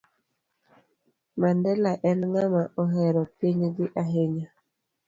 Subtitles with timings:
[1.39, 4.47] Mandela en ng'ama ohero pinygi ahinya